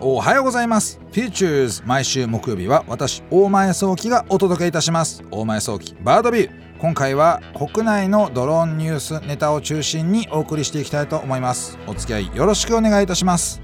[0.00, 1.00] おはようございます。
[1.10, 5.22] Futures 毎週木曜日は私大前早期がお届けいたします。
[5.30, 6.78] 大前早期バードビュー。
[6.78, 11.78] 今回は国内のドローンニュースネタを中心にお送りしていきたいと思います。
[11.86, 13.62] お付き合いよろしくお願いいたします。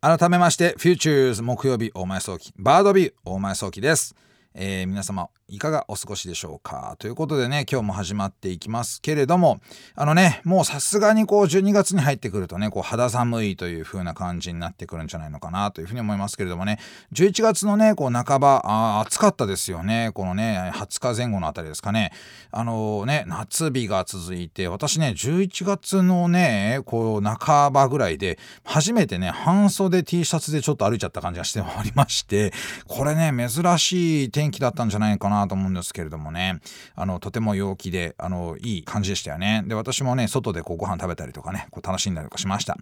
[0.00, 4.14] 改めまして Futures 木曜日大前早期バードビュー大前早期です
[4.60, 6.96] えー、皆様いかがお過ごしでしょうか？
[6.98, 9.60] ということでね今日も始まっていきますけれども
[9.94, 16.80] あのねもうさすがにこう12月に入ってくるとねこう肌寒いという風な感じになってくるんじゃないのかなというふうに思いますけれどもね。
[17.12, 20.10] 11月のねこう半ばあ暑かったですよね。
[20.12, 22.10] このね20日前後のあたりですかね。
[22.50, 32.52] あのー、ね夏日が続いて私ね11月のねこう半ばぐらいで初めてね半袖 T シャツでちょっと歩いちゃった感じがしておりまして
[32.88, 36.60] これね珍しい天気だったんじゃないかなと思うんですけれどもね。
[36.94, 39.62] あのとても陽気であのいい感じでしたよね。
[39.66, 42.76] で私もね外でこうご飯食べたりとかねこう楽しんだりとかしました。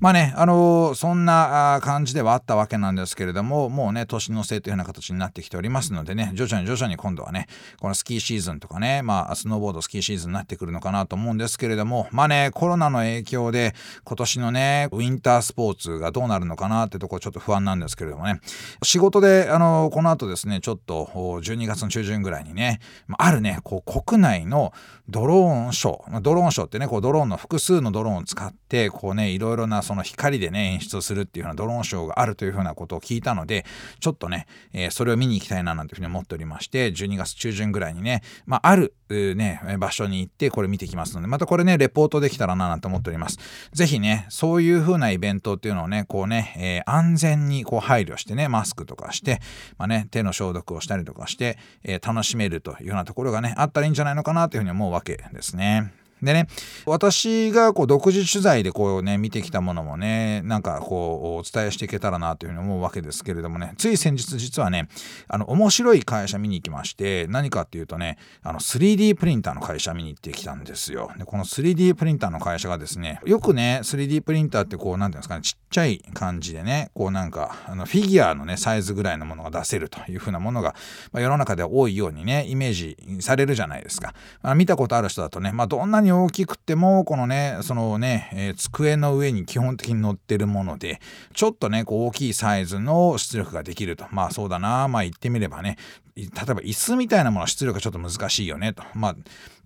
[0.00, 7.46] まあねあのそんな感じではあったわけなんですけれどももうね年の瀬というような形になってきておりますのでね徐々に徐々に今度はね
[7.80, 18.40] このスキーシーズンとかねまあスノーボードスキーシーズンになってくるのかなと思うんですけれどもまあねコロナの影響で今年のねウィンタースポーツがどうなるのかなってとこちょっと不安なんですけれどもね。
[18.82, 22.80] 仕事であのこの後ですねちょっと12月の中旬ぐらいにね、
[23.18, 24.72] あるね、こう国内の
[25.08, 33.64] ドローンショー、ドローンショーってね、こうドローンの複数のドローンを使って、こうね、いろいろなその光でね、演出をするっていうようなドローンショーがあるというふうなことを聞いたので、
[34.00, 43.38] ちょっとね、えー、それを見に行きたいななんていうふうに思っておりまして、12月中旬ぐらいにね、まあ、あるね、場所に行ってこれ見てきますので、またこれね、レポートできたらななんて思っております。
[43.72, 46.54] ぜひね、そういう風なイベントっていうのをね、こうね、
[46.86, 49.40] えー、安全にこう配慮してね、マスクとかして、
[49.78, 55.92] まあね、手の消毒をしたりとかして、えー、楽しめるというようなところがね、あったらいいんじゃないのかなというふうに思うわけですね。
[56.22, 56.46] でね、
[56.86, 64.88] 私がこう独自取材でこうね、見てきたものもね、なんかこうお伝えしていけたらなというふうに思うわけですけれどもね、つい先日実はね、
[65.28, 71.10] あの、面白い会社見に行きまして、何かっていうとね、あの、3D プリンターの会社見に行ってきたんですよ。
[71.18, 80.74] で、この 3D プリンターの会社がですね、よくね、3D プリンターってこう、なんていうんですかね、ちっちゃい感じでね、こうなんか、あの、フィギュアのね、サイズぐらいのものが出せるというふうなものが、
[81.12, 84.14] まあ、世の中では多いようにね、イメージされるじゃないですか。
[84.42, 91.00] まあ、見たことある人だとね、まあ、どんなにに大きくてもこのねそのね、えー、机の上に基本的に乗ってるもので
[91.32, 94.06] ちょっとねこう大きいサイズの出力ができると。
[94.10, 94.86] まあそうだな。
[94.86, 95.76] まあ言ってみればね。
[96.14, 98.72] 例えば椅子みたいなもの出力がちょっと難しいよね。
[98.72, 98.84] と。
[98.94, 99.16] まあ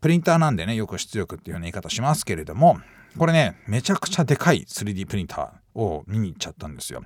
[0.01, 2.81] プリンターなんでねよく出力っていうような言い方しますけれども。
[3.17, 7.03] これねめちゃくちゃでかい 3D プリンターを見に行っちゃったんですよ。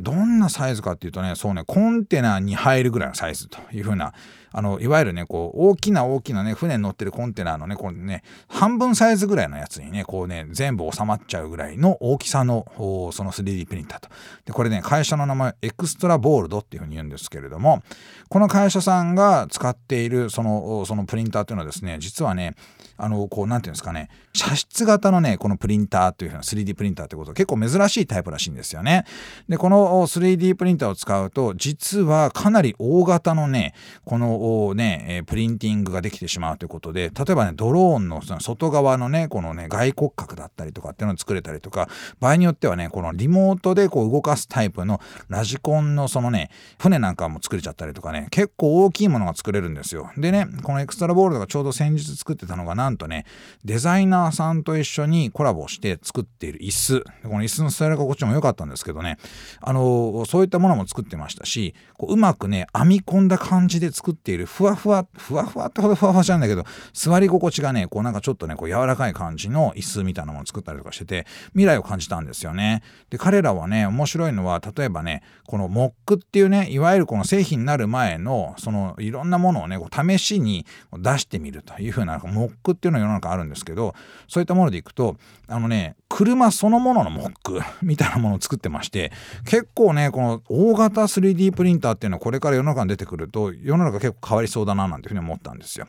[0.00, 4.12] どんなサイズかっていうとねそうねコンテナに入るぐらいのサイズというふうな
[4.56, 12.64] あのいわゆるねこう大きな大きなね船に乗ってるコンテナのねこうね半分サイズぐらいのやつにねこうね全部収まっちゃうぐらいの大きさの
[13.12, 14.08] その 3D プリンターと。
[14.44, 17.82] でこれね会社の名前エクストラボールドっていうふうに言うんですけれども
[18.28, 22.54] この会社さんが使っているそのそのプリンターっていうのはですね実はね
[22.96, 29.04] あのこうなんていうんですかね射出型のねこのプリンターというふうな 3D プリンターってこと結構珍しいタイプらしいんですよね。
[29.48, 33.74] でこの 3D プリンターを使うと実はかなり大型のね
[34.04, 41.88] このね、プリンティングができてしまうということで例えばねドローンのその外側のねこのね外骨格だったりとかっていうのを作れたりとか
[42.20, 50.10] 場合によってはねこのリモートでこう動かすタイプのラジコンのそのね船なんかも作れちゃったりとかね結構大きいものが作れるんですよ。
[50.16, 53.24] でねこのエクストラボールドがちょうど先日作ってたのがなんとね
[53.64, 57.04] デザイナーさんと一緒にコラボして作っている椅子。
[57.22, 59.18] この椅子の座り心地も良かったんですけどね
[59.60, 72.82] あのそういったものも作ってましたしこううまくね編み込んだ感じで作っているふわふわふわふわってほどふわふわじゃないんだけど座り心地がねこうなんかちょっとねこう柔らかい感じの椅子みたいなものを作ったりとかしてて未来を感じたんですよね。
[73.10, 83.94] で彼らはね面白いのは例えばねこのモックっていうねいわゆるこの製品になる前のそのいろんなものをねこう試しに出してみるというふうなモックっていうのが世の中あるんですけど
[84.28, 85.16] そういったものでいくと
[85.48, 89.12] あのね車そのもののモックみたいなものを作ってまして
[89.44, 95.86] 結構ねこの大型 3D プリンターっていうのはこれから世の中に出てくると世の中結構変わりそうだななんていうふうに思ったんですよ。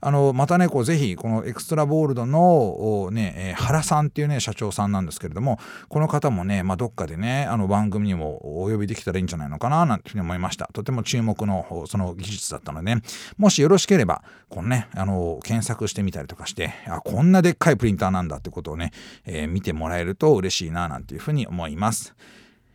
[0.00, 5.58] あのまたねこうぜひこのエクストラボールドのね、え、原さんっていうね社長さんなんですけれども
[5.88, 13.02] この方もね、まあ、どっかでねあの番組にもお呼びできたらいいんじゃないのかななんていうふうに思いましたとても注目のその技術だったので、ね、
[13.36, 18.92] もしよろしければこのねあの検索してみたりとかしてあこんなでっかいプリンターなんだってことをね、
[19.24, 22.14] えー、見てもらえると嬉しいななんていうふうに思います。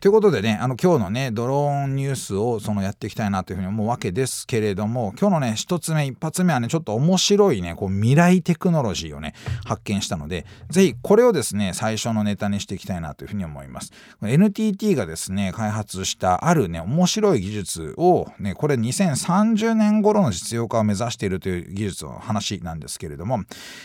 [0.02, 9.32] ということでねあの今日のねドローンニュースをそのやっていきたいなというふうに思うわけですけれども今日のね一つ目一発目はねちょっと面白いねこう未来テクノロジーをね
[9.64, 13.92] 発見したので是非これをですね最初のネタにしていきたいなというふうに思います。
[14.20, 23.38] NTT がですね開発したあるね面白い技術をねこれ2030年頃の実用化を目指しているという技術の話なんですけれども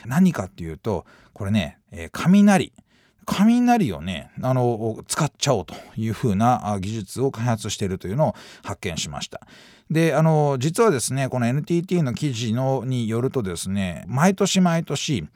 [0.07, 2.73] 何かっていうとこれね、えー、雷
[3.27, 9.41] 雷をねあの使っちゃおうというふうな技術を開発しているというのを発見しました。
[9.91, 15.27] であの実はですねこの NTT の記事のによるとですね毎年毎年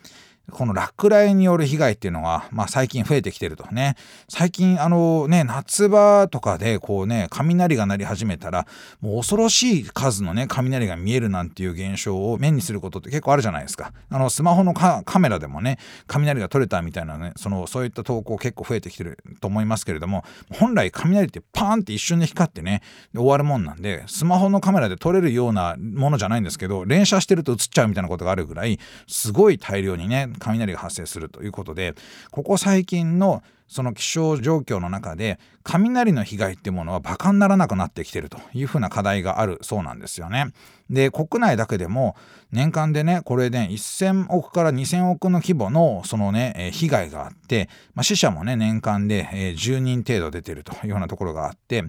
[0.51, 3.95] この落雷による被害っていうのが、まあ、最近増えてきてるとね。
[4.29, 8.67] 最近あのね夏場とかでこうね雷が鳴り始めたら
[8.99, 13.93] もう恐ろしい数のね雷が見えるなんていう現象を目にすることって結構あるじゃないですか。
[14.09, 15.77] あのスマホのカメラでもね
[16.07, 22.81] 雷が撮れたみたいなねそのそういった投稿結構増えてきてると思いますけれども本来雷ってパーンって一瞬で光ってね
[23.15, 31.95] 終わるもんなんでスマホのカメラで撮れるようなものじゃないんですけど連写してると映っちゃうみたいなことがあるぐらいすごい大量にね雷が発生するということで
[32.31, 40.47] ここ最近のその気象状況の中で雷の被害っていうものはバカにならなくなってきてるというふうな課題があるそうなんですよね。
[40.89, 42.17] で国内だけでも
[42.51, 51.85] 年間でねこれね1,000億から2,000億の規模のそのね、え被害があって、まあ、死者もね年間で、え10人程度出てるというようなところがあって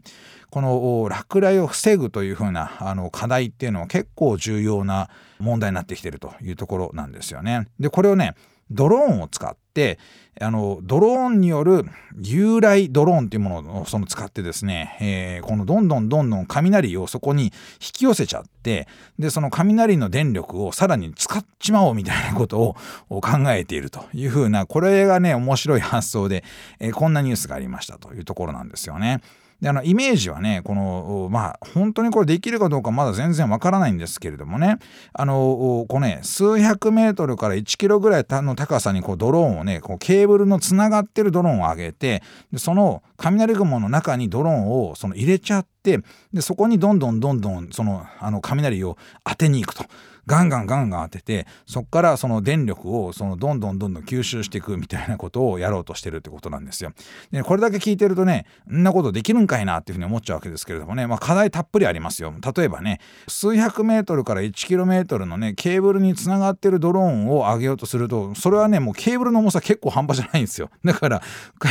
[0.50, 7.66] この落雷を防ぐというふうなあの課題っていうのは結構重要な問題になってきてるというところなんですよね。
[7.80, 8.36] でこれをね
[8.72, 9.98] ドローンを使って
[10.40, 11.84] あのドローンによる
[12.16, 18.88] 従来ドローンというものをその使ってですね、えー、このどんどんどんどん雷をそこに引き寄せちゃって
[19.18, 22.76] でその雷の電力をさらに使っちまおうみたいなこと
[23.10, 26.44] を考えているというふうなこれがね面白い発想で、
[26.80, 29.20] えー、こんなニュースがありましたというところなんですよね。
[29.62, 34.78] であのイメージはねこのまあ本当にこれできるかどうかまだ全然わからないんですけれどもね
[35.12, 46.00] あのこうね数百メートルから1キロぐらいの高さにこうドローンをねこうケーブルのつながってるドローンを上げてでその雷雲の中にドローンをその入れちゃって
[46.32, 49.84] でそこにどんどんどんどんそのあの雷を当てに行くと。
[50.26, 56.92] ガンガンガンガン当ててそこからその電力をそのどんどんどんどん吸収していくみたいなことをやろうとしてるってことなんですよ。
[57.30, 62.32] でこれだけ聞いてるとねんなことできるんかいなっていうふうに思っちゃうわけですけれどもね、まあ、課題たっぷりありますよ。
[62.56, 70.70] 例えばね数百メートルから1キロメートルのねケーブルにつながってるドローンを上げようとするとそれはねもうケーブルの重さ結構半端じゃないんですよ。
[70.84, 71.22] だから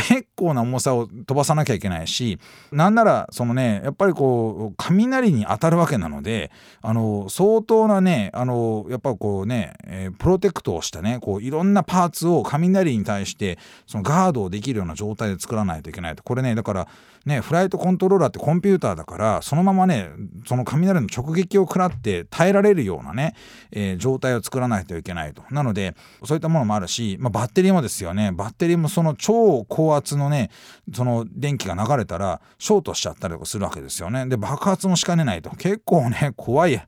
[0.08, 2.38] 結構な重さを飛ばさなきゃいけないし
[2.70, 6.50] なんならそのねやっぱりこう雷に当たるわけなので
[6.82, 13.56] あの相当なねああのやっぱこうね、えー、プロテクトをしたねこういろんなパーツを雷に対して
[13.86, 16.24] そのガードをできるような状態で作らないといけないと。
[16.24, 16.88] これねだから
[17.26, 20.10] ねフライトコントローラーってコンピューターだからそのままね
[20.46, 23.34] その雷の直撃を食らって耐えられるようなね、
[23.70, 25.42] えー、状態を作らないといけないと。
[25.50, 28.32] なのでそういったものもあるし、まあ、バッテリーもですよね。
[28.32, 30.50] バッテリーもその超高圧のね
[30.92, 34.26] その電気が流れたらショートしちゃったりとかするわけですよね。
[34.26, 35.50] で爆発もしかねないと。
[35.50, 36.82] 結構ね怖い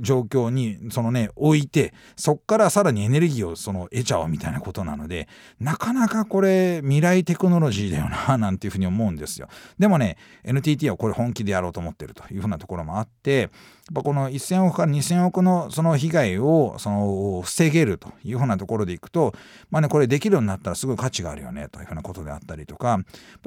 [0.00, 5.28] 状況にそのね置いてそっからさらにエネルギーをその得ちゃおうみたいなことなので
[5.60, 9.48] なかなかこれ未来テクノロジーだよななんていうふうに思うんですよ。
[9.78, 13.50] でもね NTT はこれ本気でやろうと思ってるというふうなところもあって
[13.92, 19.34] ぱこの1,000億から2,000億のその被害をその防げるというふうなところでいくと、
[19.70, 22.98] まあね、これできるようになったらすごい価値があるよねというふうなことであったりとか、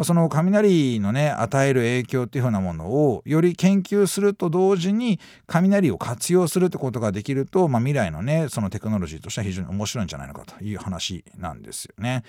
[0.04, 12.24] その雷のね与える影響っていうふうなものをより研究すると同時に雷を活用するってことができると、まあ、未来のねそのテクノロジーとしては非常に面白いんじゃないのかという話なんですよね。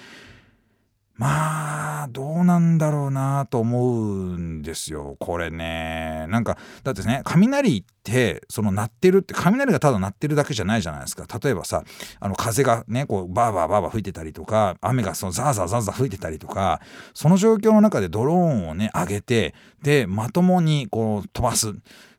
[1.16, 5.16] まあどうなんだろうなと思うんですよ。
[5.18, 6.26] これね。
[6.28, 11.26] なんかだってね雷ってその鳴ってるって雷がただ鳴ってるだけじゃないじゃないですか。
[11.42, 11.84] 例えばさ
[12.20, 16.82] あの風がねこうバーバーバーバー吹いてたりとか雨がそのザーザーザーザー吹いてたりとか
[17.14, 21.74] その状況の中でドローンをね上げてでまともにこう飛ばす。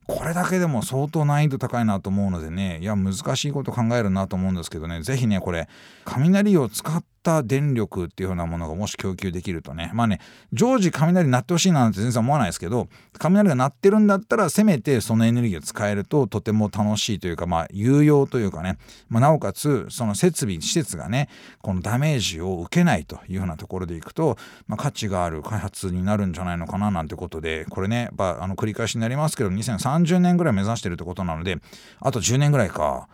[0.08, 5.02] これだけでも相当難易度高いなと思うのでねいや難しいこと考えるなと思うんですけどね。
[5.02, 5.68] 是非ねこれ
[6.06, 10.22] 雷を使ってった電力っていうようなものがもし供給できるとねまあね
[10.54, 12.88] 常時雷鳴ってほしいなんて全然思わないですけど
[13.20, 18.78] 雷が鳴ってるんだったらせめてそのエネルギーを使えるととても楽しいというかまあ有用というかね、
[19.10, 21.28] まあ、なおかつその設備施設がね
[21.62, 31.58] このダメージを受けないというようなところでいくと、まあ、価値がある開発になるんじゃないのかななんてことでこれねやっぱあの繰り返しになりますけど2030年ぐらい目指してるってことなので
[32.00, 33.10] あと10年ぐらいか。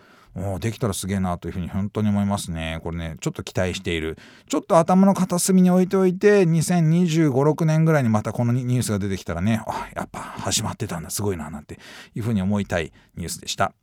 [0.59, 2.79] できたらすげえなというふうに本当に思いますね。
[2.83, 4.17] これね、ちょっと期待している。
[4.49, 11.79] ちょっと頭の片隅に置いておいて、2025、6年ぐらいにまたこのニュースが出てきたらね、あ、やっぱ始まってたんだ、すごいな、なんて
[12.15, 13.73] いうふうに思いたいニュースでした。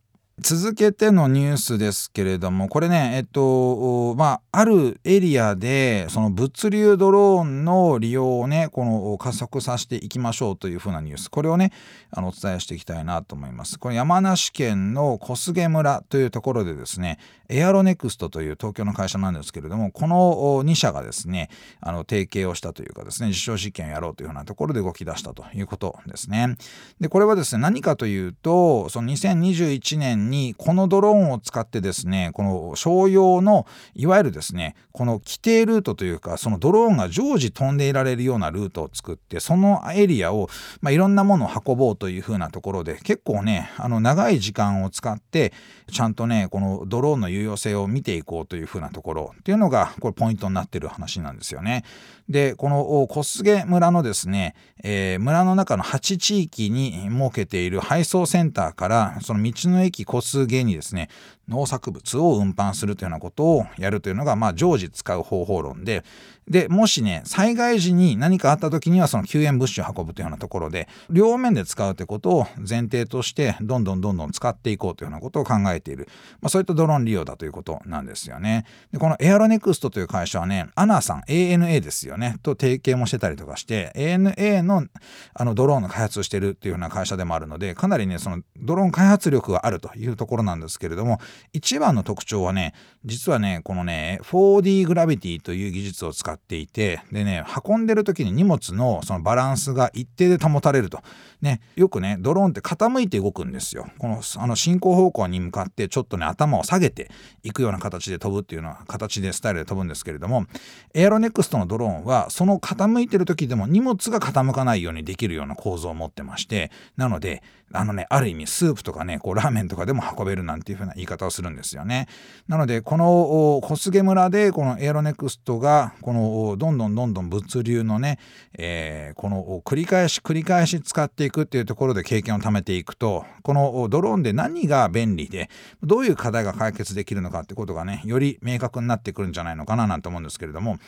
[0.42, 11.73] 続けてのニュースですけれどもこれねえっとまああるエリアでその物流ドローンの利用をねこの加速させていきましょうというふうなニュースこれをね
[12.11, 13.78] あのお伝えしていきたいなと思います。
[13.78, 17.18] これ山梨県の小菅村というところでですね
[17.50, 26.56] エアロネクストという東京の会社なんですけれどもこの2社がですねあの提携をしたというかですね実証実験をやろうというようなところで動き出したということですね。
[26.99, 40.49] でこれはですね何かというとその2021年ににこのドローンを使ってですねこの商用のいわゆるですねこの規定ルートというかそのドローンが常時飛んでいられるようなルートを作ってそのエリアを、
[40.80, 45.52] まあ、いろんなものを運ぼうというふうなところで結構ねあの長い時間を使って
[45.90, 51.84] ちゃんとねこのドローンの有用性を見ていこうというふうなところっていうのがこれポイントになってる話なんですよね。
[52.28, 61.09] でこの小菅村のですね、えー、村の中の8地域に設けている配送センターからその道の駅個数芸にですね。
[61.50, 66.04] 農作物を運搬するというようなことをやるというのが、まあ、常時使う方法論で、
[66.50, 76.09] で、もしね、災害時に何かあった時にはその救援物資を運ぶというようなところで、両面で使うということを前提として、どんどんどんどん使っていこうというようなことを考えている。
[76.40, 78.64] まあ、そういったドローン利用だということなんですよね。
[78.90, 84.87] で、このエアロネクストという会社はね、アナさん、ANA ですよね、と提携もしてたりとかして、ANA の
[85.35, 91.21] あのドローンの開発をしているというような会社でもあるので、かなりね、そのドローン開発力があるというところなんですけれども、
[91.52, 101.00] 一番の特徴はね、実はね、このね、4D グラビティという技術を使っていて、でね、運んでる時に荷物のそのバランスが一定で保たれると。
[101.40, 103.88] ね、よくね、ドローンって傾いて動くんですよ。
[103.99, 107.11] この、あの、進行方向に向かってちょっとね、頭を下げて
[107.42, 110.44] いくような形で飛ぶっていうような形でスタイルで飛ぶんですけれども、
[110.92, 117.42] エアロネクストのドローンは、その傾いてる時でも荷物が傾かないようにできるような構造を持ってまして、なので、
[117.73, 122.08] あのね、ある意味スープとかね、こうラーメンとかでも運べるなんていう風な言い方をするんですよね。
[122.49, 128.18] なので、この小菅村でこのエアロネクストが、このどんどんどんどん物流のね、
[128.58, 135.49] えー、この繰り返し繰り返し使っていくっていうところで経験を貯めていくと、このドローンで何が便利で、
[135.82, 140.78] どういう課題が解決できるのかってことがね、より明確になってくるんじゃないのかななんて思うんですけれども、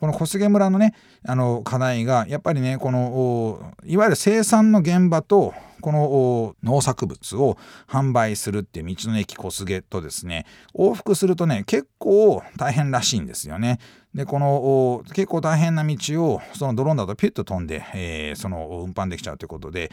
[0.00, 0.94] この小菅村のね
[1.26, 13.78] あの課題がやっぱりねこのいわゆる生産の現場とこの農作物を販売するって道の駅小菅とですね往復するとね結構大変らしいんですよね。
[14.14, 19.92] でこの結構大変な道をそのドローンだとピュッと飛んで、えー、その運搬できちゃうということで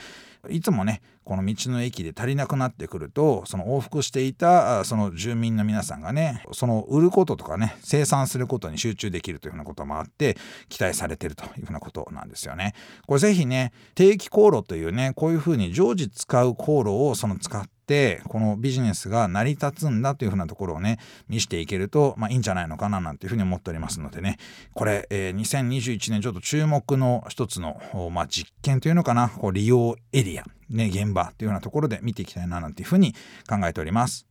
[0.50, 10.38] いつもねこの道の駅で足りなくなってくるとその往復していたその住民の皆さんがねその売ることとかね生産することに集中できるというふうなこともあって
[10.70, 12.74] 期待されてるというふうなことなんですよね。
[13.06, 24.38] これぜひね定期航路というねこういうふうに常時使う航路をその使ってってこのビジネスが成り立つんだというふうなところをね見していけると、まあ、いいんじゃないのかななんていうふうに思っておりますのでね
[24.74, 27.79] これ、えー、2021年ちょっと注目の一つの、
[28.12, 29.29] まあ、実験というのかな？
[29.29, 33.13] こう利用エリア、ね、現場というようなところで見ていきたいななんていうふうに
[33.50, 34.27] 考えております。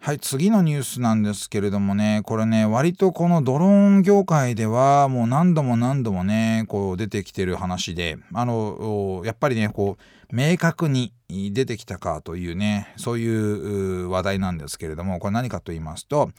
[0.00, 16.30] はい、次のニュースなんですけれどもね、これね、割とこのドローン業界ではもう何度も何度もね、こう出てきてる話で、あの、やっぱりね、こう、明確に出てきたかというねそういう話題なんですけれどもこれ何かと言いますと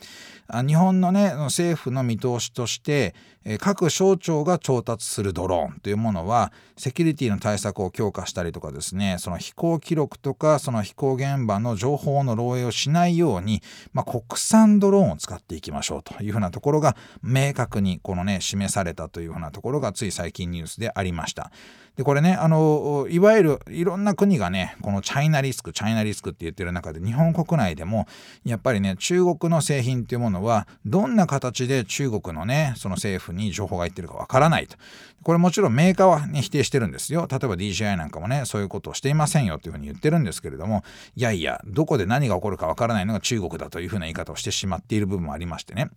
[0.68, 3.14] 日本のね政府の見通しとして
[3.60, 13.62] 各省庁が調達するドローンというものはセキュリティの対策を強化したりとかですねその飛行記録とかその飛行現場の情報の漏洩をしないように、
[13.94, 21.52] まあ、国産ドローンを使っていきましょうというふうなところが明確にこのね示されたというふうなところがつい最近ニュースでありました。
[22.00, 28.08] でこれねあのいわゆるいろんな国がねこのチャイナリスクチャイナリスクって言ってる中で日本国内でも
[28.44, 34.76] やっぱりね中国の製品っていうものはどんな形で中国のねその政府に情報が入ってるかわからないと。
[35.24, 40.84] これもちろんメーカーは、ね、否定してるんですよ例えば DJI なんかもねそういうことをしていませんよっていうふうに言ってるんですけれども
[41.16, 45.90] いやいやどこで何が起こるかわからないのが中国だというふうな言い方をしてしまっている部分もありましてね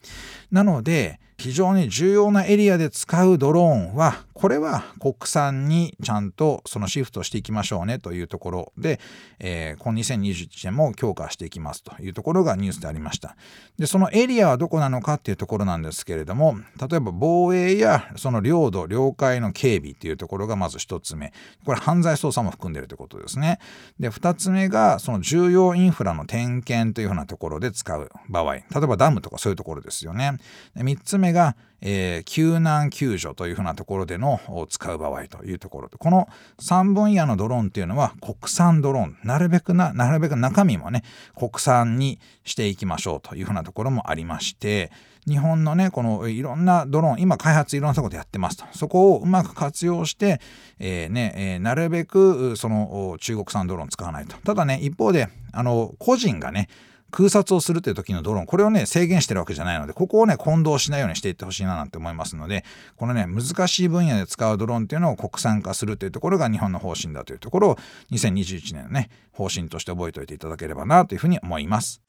[0.50, 9.00] なので非常に重要なエリアで使うドローンはこれは国産にちゃんとそのシフトしていきましょうねというところで、
[9.40, 13.36] えー、この2021年も強化していきますというところがニュースでありました。
[13.76, 21.32] でそのエリアはどこなのかっていうところなんですけれども例えば防衛やその領土領会の警備っていうところがまず1つ目
[21.64, 23.58] これ犯罪捜査も含んでるということですね。
[23.98, 30.38] で2つ目がその重要インフラの点検というふうなところで使う場合例えばダムとかそういうところですよね。
[30.74, 36.28] で3つ目がえー、救難救助というふうなところでの使う場合というところでこの
[36.60, 41.02] 3分野のドローンっていうのは国産ドローンなるべくななるべく中身もね
[41.36, 44.92] 国産にしていきましょうというふうなところもありまして
[45.28, 48.64] 日本のねこのいろんなドローン今開発いろんなところでやってますと。
[48.72, 50.40] そこをうまく活用して、
[50.80, 54.36] えー、ねえー、なるべくその中国産ドローン使わないと。
[54.38, 56.68] ただね一方であの個人がね
[57.12, 62.64] 空撮をするという時のドローンこれをね制限してるわけじゃないのでここをね混同しないようにしていってほしいななんて思いますので
[62.96, 67.76] このね難しい分野で使うドローンっていうのを国産化するというところが日本の方針だというところを
[68.10, 72.02] 2021年のね方針として覚えておいていただければなというふうに思います。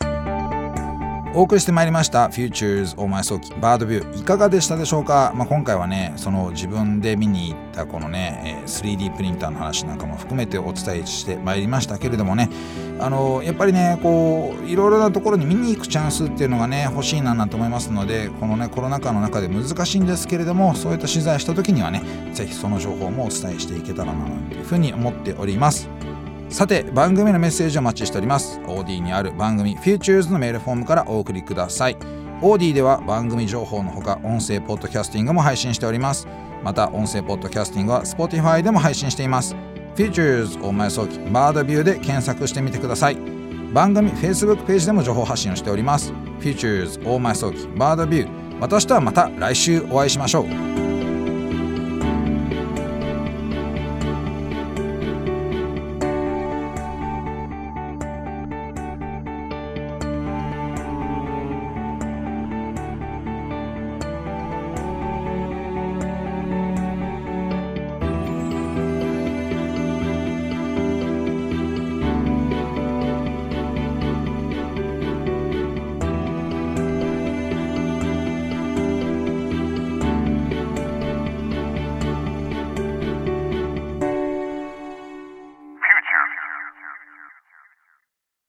[1.35, 12.49] お送りしてまいりました Futures 大前早期バードビューいかがでしたでしょうか、まあ、今回はねその自分で見に行ったこのね 3D プリンターの話なんかも含めてお伝えしてまいりましたけれどもね。
[12.99, 25.89] あのやっぱりねこういろいろなところに見に行くチャンスっていうのがね欲しいななんて思いますのでこのねコロナ禍の中で難しいんですけれどもそういった取材した時にはね是非その情報もお伝えしていけたらなというふうに思っております。
[26.53, 28.59] さて番組のメッセージをお待ちしております。
[28.67, 31.97] OD にある番組 Futures のメールフォームからお送りください。
[32.43, 36.27] OD では番組情報のほか音声ポッドキャスティングも配信しております。
[36.63, 39.55] また音声ポッドキャスティングは Spotify でも配信しています。
[39.95, 43.17] Futures 大前早期バードビューで検索してみてください。
[43.73, 46.13] 番組 Facebook ページでも情報発信をしております。
[46.39, 48.59] Futures 大前早期バードビュー。
[48.59, 50.82] 私とはまた来週お会いしましょう。